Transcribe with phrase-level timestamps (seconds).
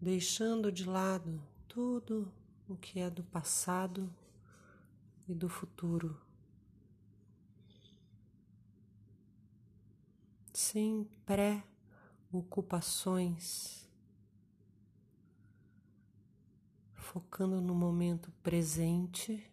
[0.00, 2.30] deixando de lado tudo
[2.68, 4.08] o que é do passado
[5.28, 6.16] e do futuro.
[10.52, 13.88] Sem pré-ocupações,
[16.94, 19.44] focando no momento presente.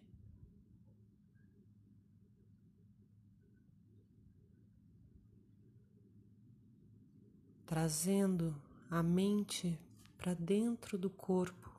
[7.64, 8.54] Trazendo
[8.88, 9.76] a mente
[10.16, 11.70] para dentro do corpo,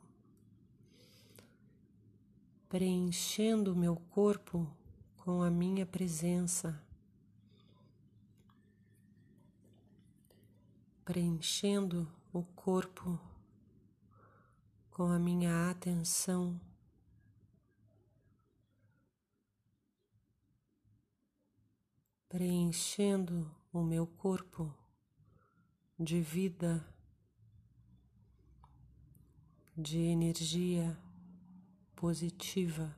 [2.69, 4.67] preenchendo o meu corpo
[5.17, 6.81] com a minha presença,
[11.03, 13.19] preenchendo o corpo
[14.97, 16.59] com a minha atenção.
[22.27, 24.73] Preenchendo o meu corpo
[25.99, 26.83] de vida,
[29.78, 30.97] de energia
[31.95, 32.97] positiva.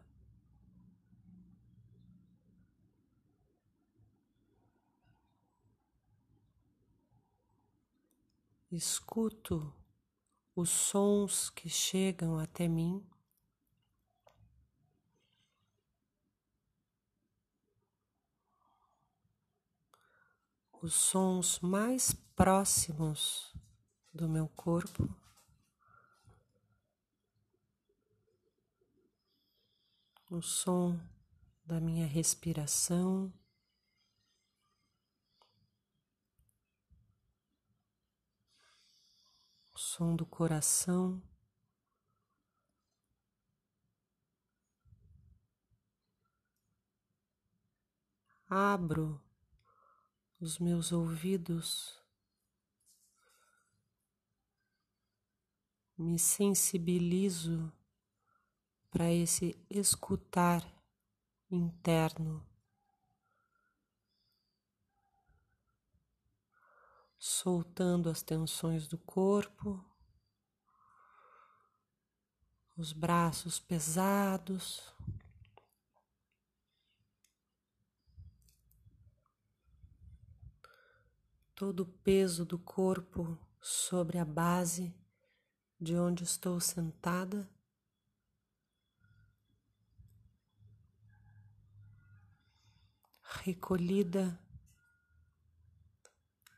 [8.71, 9.73] Escuto
[10.55, 13.05] os sons que chegam até mim.
[20.81, 23.53] Os sons mais próximos
[24.13, 25.18] do meu corpo.
[30.29, 30.99] O som
[31.65, 33.33] da minha respiração.
[39.99, 41.21] som do coração.
[48.49, 49.21] Abro
[50.39, 52.01] os meus ouvidos,
[55.97, 57.71] me sensibilizo
[58.89, 60.65] para esse escutar
[61.49, 62.49] interno.
[67.19, 69.85] soltando as tensões do corpo,
[72.77, 74.81] os braços pesados.
[81.53, 84.95] Todo o peso do corpo sobre a base
[85.79, 87.49] de onde estou sentada.
[93.41, 94.37] Recolhida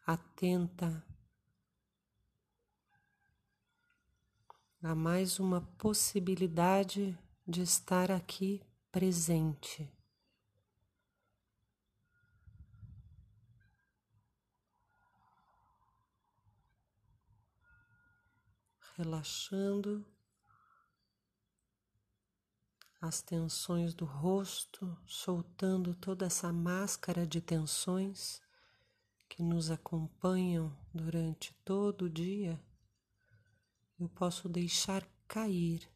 [0.05, 1.05] atenta
[4.81, 7.15] a mais uma possibilidade
[7.47, 9.87] de estar aqui presente.
[18.97, 20.03] Relaxando
[23.01, 28.39] as tensões do rosto, soltando toda essa máscara de tensões
[29.27, 32.61] que nos acompanham durante todo o dia,
[33.99, 35.89] eu posso deixar cair.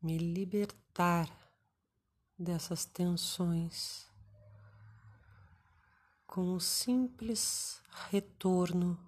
[0.00, 1.30] Me libertar
[2.38, 4.11] dessas tensões
[6.32, 8.98] com o simples retorno.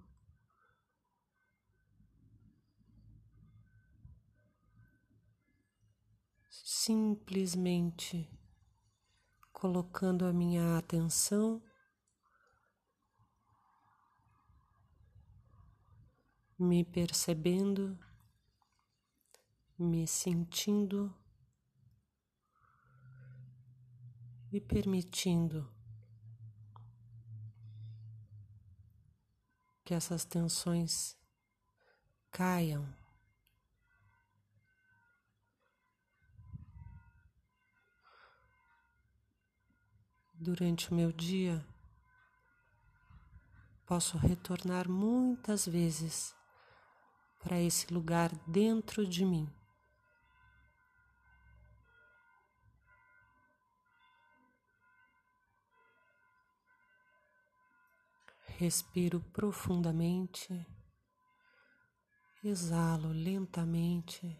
[6.47, 8.29] Simplesmente
[9.51, 11.59] colocando a minha atenção
[16.59, 17.97] me percebendo,
[19.79, 21.11] me sentindo
[24.51, 25.74] e permitindo
[29.85, 31.15] que essas tensões
[32.29, 32.85] caiam.
[40.37, 41.65] durante o meu dia,
[43.85, 46.35] posso retornar muitas vezes
[47.39, 49.49] para esse lugar dentro de mim.
[58.57, 60.65] Respiro profundamente,
[62.41, 64.39] exalo lentamente.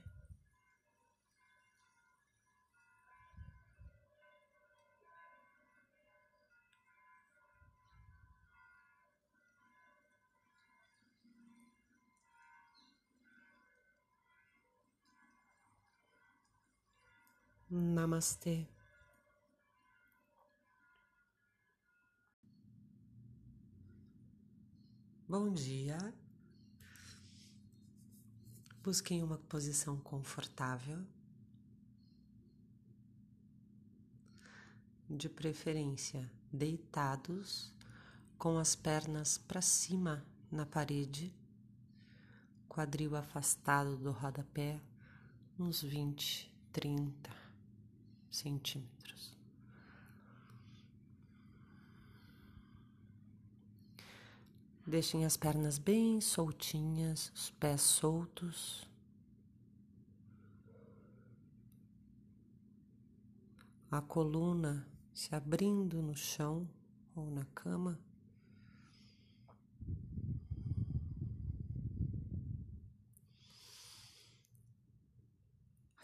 [17.70, 18.75] Namastê.
[25.38, 25.98] Bom dia.
[28.82, 31.06] Busquem uma posição confortável,
[35.10, 37.74] de preferência deitados,
[38.38, 41.36] com as pernas para cima na parede,
[42.70, 44.82] quadril afastado do rodapé,
[45.60, 47.30] uns 20, 30
[48.32, 49.35] centímetros.
[54.88, 58.88] Deixem as pernas bem soltinhas, os pés soltos.
[63.90, 66.70] A coluna se abrindo no chão
[67.16, 68.00] ou na cama.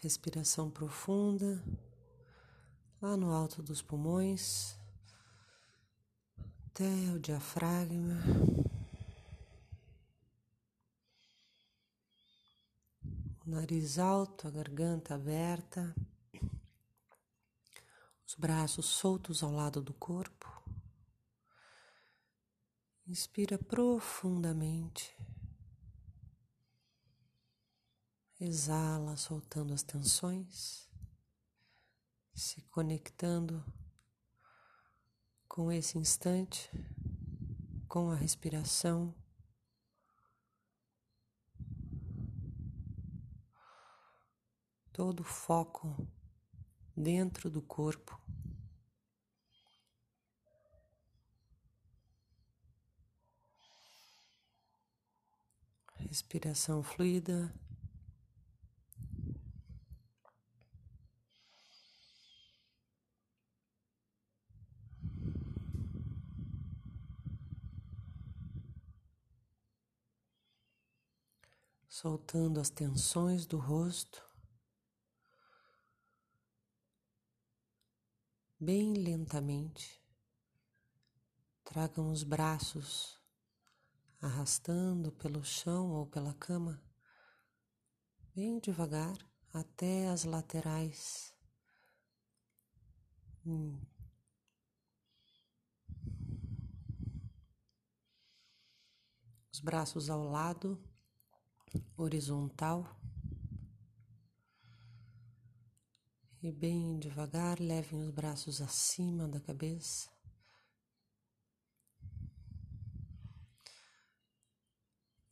[0.00, 1.62] Respiração profunda
[3.00, 4.76] lá no alto dos pulmões,
[6.66, 8.61] até o diafragma.
[13.52, 15.94] Nariz alto, a garganta aberta,
[18.26, 20.48] os braços soltos ao lado do corpo.
[23.06, 25.14] Inspira profundamente.
[28.40, 30.88] Exala, soltando as tensões,
[32.34, 33.62] se conectando
[35.46, 36.70] com esse instante,
[37.86, 39.14] com a respiração.
[44.92, 45.96] Todo o foco
[46.94, 48.20] dentro do corpo.
[55.96, 57.50] Respiração fluida.
[71.88, 74.31] Soltando as tensões do rosto.
[78.62, 80.00] Bem lentamente.
[81.64, 83.20] Tragam os braços
[84.20, 86.80] arrastando pelo chão ou pela cama,
[88.32, 89.18] bem devagar
[89.52, 91.34] até as laterais.
[93.44, 93.80] Hum.
[99.52, 100.80] Os braços ao lado,
[101.96, 103.01] horizontal.
[106.44, 110.10] E bem devagar, levem os braços acima da cabeça.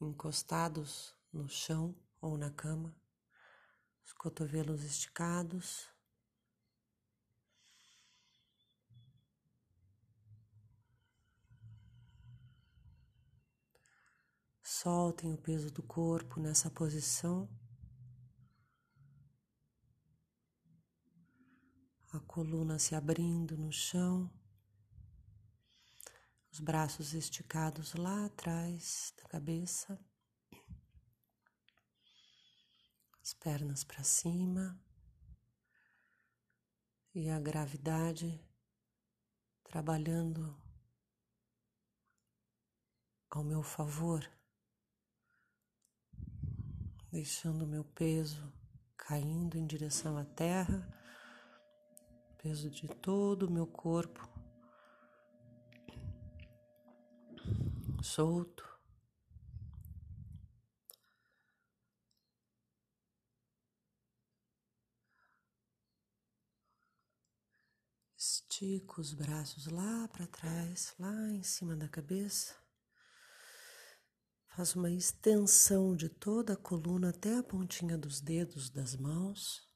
[0.00, 2.96] Encostados no chão ou na cama,
[4.04, 5.88] os cotovelos esticados.
[14.62, 17.48] Soltem o peso do corpo nessa posição.
[22.12, 24.28] A coluna se abrindo no chão,
[26.50, 29.96] os braços esticados lá atrás da cabeça,
[33.22, 34.76] as pernas para cima
[37.14, 38.44] e a gravidade
[39.62, 40.60] trabalhando
[43.30, 44.28] ao meu favor,
[47.12, 48.52] deixando meu peso
[48.96, 50.99] caindo em direção à terra
[52.42, 54.26] peso de todo o meu corpo
[58.02, 58.66] solto.
[68.16, 72.54] Estico os braços lá para trás, lá em cima da cabeça.
[74.48, 79.69] Faz uma extensão de toda a coluna até a pontinha dos dedos das mãos.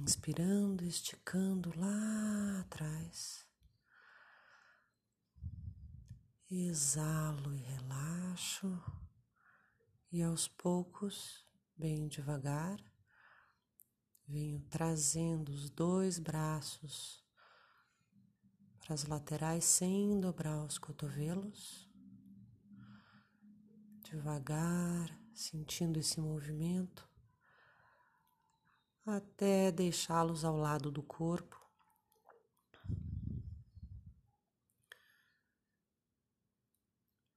[0.00, 3.46] Inspirando, esticando lá atrás.
[6.50, 8.82] Exalo e relaxo.
[10.10, 11.46] E aos poucos,
[11.76, 12.82] bem devagar,
[14.26, 17.22] venho trazendo os dois braços
[18.80, 21.86] para as laterais sem dobrar os cotovelos.
[24.04, 27.11] Devagar, sentindo esse movimento
[29.06, 31.60] até deixá-los ao lado do corpo.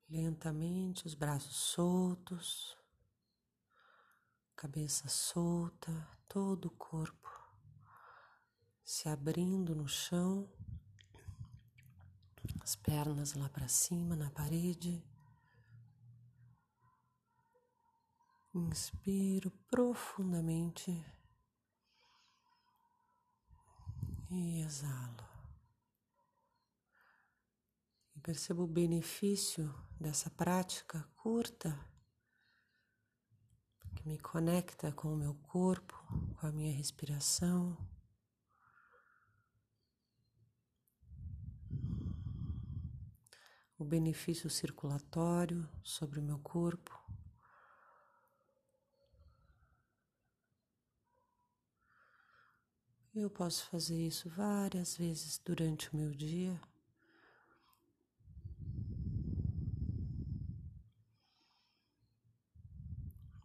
[0.10, 2.78] Lentamente, os braços soltos,
[4.56, 5.92] cabeça solta,
[6.28, 7.46] todo o corpo
[8.86, 10.48] se abrindo no chão,
[12.62, 15.04] As pernas lá para cima na parede.
[18.54, 20.92] Inspiro profundamente
[24.36, 25.24] e exalo.
[28.16, 31.78] E percebo o benefício dessa prática curta
[33.96, 35.96] que me conecta com o meu corpo,
[36.40, 37.78] com a minha respiração.
[43.78, 47.05] O benefício circulatório sobre o meu corpo.
[53.18, 56.60] Eu posso fazer isso várias vezes durante o meu dia.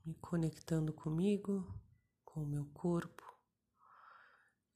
[0.05, 1.73] Me conectando comigo,
[2.25, 3.23] com o meu corpo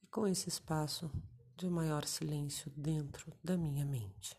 [0.00, 1.10] e com esse espaço
[1.56, 4.38] de maior silêncio dentro da minha mente.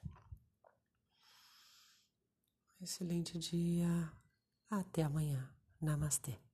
[2.80, 4.10] Excelente dia.
[4.70, 5.54] Até amanhã.
[5.82, 6.45] Namastê.